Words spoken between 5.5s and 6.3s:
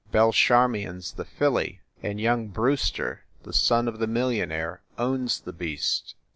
beast."